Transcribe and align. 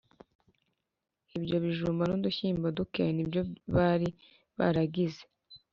ibyo 1.37 1.55
bijumba 1.63 2.03
n’udushyimbo 2.07 2.67
duke 2.77 3.03
ni 3.15 3.23
byo 3.29 3.41
bari 3.75 4.07
baragize 4.57 5.23